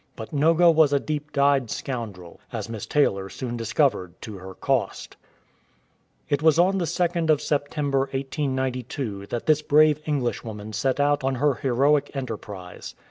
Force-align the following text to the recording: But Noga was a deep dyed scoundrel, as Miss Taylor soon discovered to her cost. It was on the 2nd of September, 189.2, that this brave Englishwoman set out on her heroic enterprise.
But 0.15 0.31
Noga 0.31 0.73
was 0.73 0.93
a 0.93 0.99
deep 0.99 1.31
dyed 1.31 1.69
scoundrel, 1.69 2.39
as 2.51 2.67
Miss 2.69 2.87
Taylor 2.87 3.29
soon 3.29 3.55
discovered 3.55 4.19
to 4.23 4.39
her 4.39 4.55
cost. 4.55 5.15
It 6.27 6.41
was 6.41 6.57
on 6.57 6.79
the 6.79 6.85
2nd 6.85 7.29
of 7.29 7.39
September, 7.39 8.09
189.2, 8.11 9.29
that 9.29 9.45
this 9.45 9.61
brave 9.61 9.99
Englishwoman 10.07 10.73
set 10.73 10.99
out 10.99 11.23
on 11.23 11.35
her 11.35 11.53
heroic 11.53 12.09
enterprise. 12.15 12.95